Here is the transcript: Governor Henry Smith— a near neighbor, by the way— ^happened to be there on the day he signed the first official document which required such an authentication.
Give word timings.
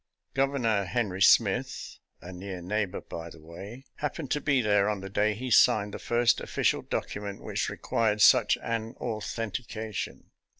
Governor 0.33 0.85
Henry 0.85 1.21
Smith— 1.21 1.99
a 2.23 2.33
near 2.33 2.59
neighbor, 2.59 3.01
by 3.01 3.29
the 3.29 3.39
way— 3.39 3.85
^happened 4.01 4.31
to 4.31 4.41
be 4.41 4.59
there 4.59 4.89
on 4.89 5.01
the 5.01 5.11
day 5.11 5.35
he 5.35 5.51
signed 5.51 5.93
the 5.93 5.99
first 5.99 6.41
official 6.41 6.81
document 6.81 7.43
which 7.43 7.69
required 7.69 8.19
such 8.19 8.57
an 8.63 8.95
authentication. 8.97 10.31